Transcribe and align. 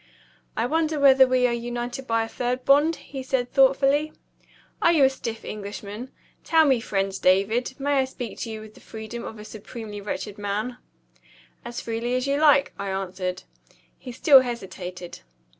"I 0.57 0.65
wonder 0.65 0.99
whether 0.99 1.27
we 1.27 1.45
are 1.45 1.53
united 1.53 2.07
by 2.07 2.23
a 2.23 2.27
third 2.27 2.65
bond?" 2.65 2.95
he 2.95 3.21
said 3.21 3.51
thoughtfully. 3.51 4.11
"Are 4.81 4.91
you 4.91 5.03
a 5.03 5.11
stiff 5.11 5.45
Englishman? 5.45 6.11
Tell 6.43 6.65
me, 6.65 6.79
friend 6.81 7.11
David, 7.21 7.75
may 7.79 7.99
I 7.99 8.05
speak 8.05 8.39
to 8.39 8.49
you 8.49 8.61
with 8.61 8.73
the 8.73 8.79
freedom 8.81 9.23
of 9.23 9.37
a 9.37 9.45
supremely 9.45 10.01
wretched 10.01 10.39
man?" 10.39 10.77
"As 11.63 11.81
freely 11.81 12.15
as 12.15 12.25
you 12.25 12.37
like," 12.37 12.73
I 12.79 12.89
answered. 12.89 13.43
He 13.95 14.11
still 14.11 14.39
hesitated. 14.39 15.19